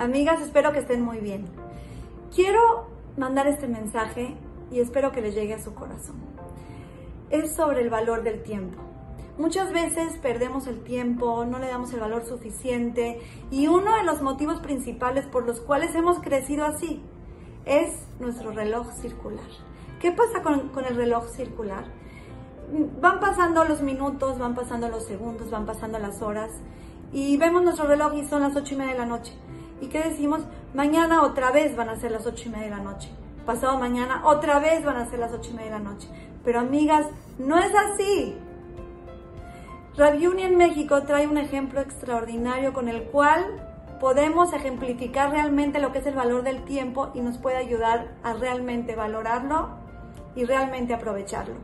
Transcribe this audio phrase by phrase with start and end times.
[0.00, 1.44] Amigas, espero que estén muy bien.
[2.34, 2.86] Quiero
[3.18, 4.34] mandar este mensaje
[4.70, 6.16] y espero que les llegue a su corazón.
[7.28, 8.78] Es sobre el valor del tiempo.
[9.36, 14.22] Muchas veces perdemos el tiempo, no le damos el valor suficiente y uno de los
[14.22, 17.02] motivos principales por los cuales hemos crecido así
[17.66, 19.50] es nuestro reloj circular.
[20.00, 21.84] ¿Qué pasa con, el reloj circular?
[23.02, 26.52] Van pasando los minutos, van pasando los segundos, van pasando las horas
[27.12, 29.34] y vemos nuestro reloj y son las ocho y media de la noche.
[29.80, 30.42] ¿Y qué decimos?
[30.74, 33.10] Mañana otra vez van a ser las ocho y media de la noche.
[33.46, 36.08] Pasado mañana otra vez van a ser las ocho y media de la noche.
[36.44, 37.06] Pero amigas,
[37.38, 38.36] no es así.
[39.96, 43.44] Raviuni en México trae un ejemplo extraordinario con el cual
[44.00, 48.32] podemos ejemplificar realmente lo que es el valor del tiempo y nos puede ayudar a
[48.32, 49.68] realmente valorarlo
[50.34, 51.56] y realmente aprovecharlo.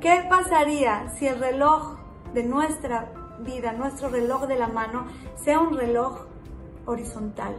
[0.00, 1.98] ¿Qué pasaría si el reloj
[2.34, 3.10] de nuestra
[3.40, 6.26] vida, nuestro reloj de la mano, sea un reloj
[6.88, 7.56] horizontal?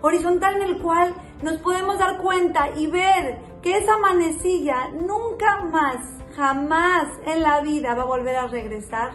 [0.00, 5.96] Horizontal en el cual nos podemos dar cuenta y ver que esa manecilla nunca más,
[6.34, 9.10] jamás en la vida va a volver a regresar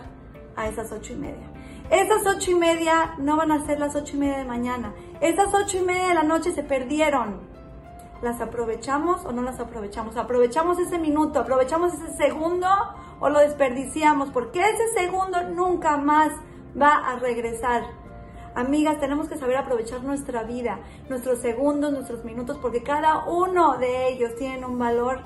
[0.56, 1.52] a esas ocho y media.
[1.90, 4.94] Esas ocho y media no van a ser las ocho y media de mañana.
[5.22, 7.48] Esas ocho y media de la noche se perdieron.
[8.22, 10.18] ¿Las aprovechamos o no las aprovechamos?
[10.18, 11.40] ¿Aprovechamos ese minuto?
[11.40, 12.68] ¿Aprovechamos ese segundo
[13.20, 14.32] o lo desperdiciamos?
[14.32, 16.32] Porque ese segundo nunca más
[16.80, 17.84] va a regresar.
[18.58, 24.08] Amigas, tenemos que saber aprovechar nuestra vida, nuestros segundos, nuestros minutos, porque cada uno de
[24.08, 25.22] ellos tiene un valor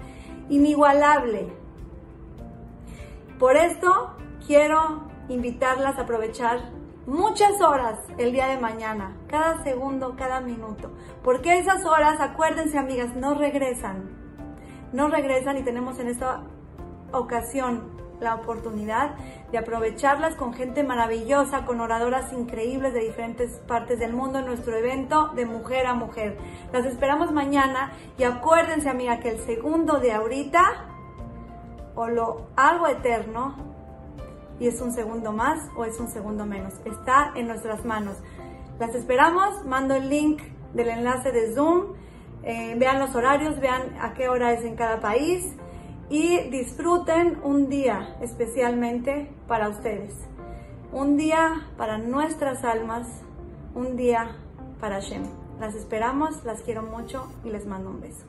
[0.49, 1.47] inigualable.
[3.39, 6.71] Por esto quiero invitarlas a aprovechar
[7.07, 10.91] muchas horas el día de mañana, cada segundo, cada minuto,
[11.23, 14.09] porque esas horas, acuérdense amigas, no regresan,
[14.91, 16.43] no regresan y tenemos en esta
[17.13, 19.15] ocasión la oportunidad
[19.51, 24.75] de aprovecharlas con gente maravillosa, con oradoras increíbles de diferentes partes del mundo en nuestro
[24.75, 26.37] evento de mujer a mujer.
[26.71, 30.61] Las esperamos mañana y acuérdense amiga que el segundo de ahorita
[31.95, 33.55] o lo algo eterno
[34.59, 36.73] y es un segundo más o es un segundo menos.
[36.85, 38.15] Está en nuestras manos.
[38.79, 40.41] Las esperamos, mando el link
[40.73, 41.93] del enlace de Zoom,
[42.43, 45.55] eh, vean los horarios, vean a qué hora es en cada país
[46.09, 50.13] y disfruten un día especialmente para ustedes.
[50.91, 53.07] Un día para nuestras almas,
[53.75, 54.35] un día
[54.79, 55.23] para Shem.
[55.59, 58.25] Las esperamos, las quiero mucho y les mando un beso.